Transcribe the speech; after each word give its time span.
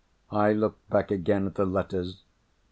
I 0.31 0.51
looked 0.51 0.89
back 0.89 1.11
again 1.11 1.45
at 1.45 1.53
the 1.53 1.63
letters. 1.67 2.23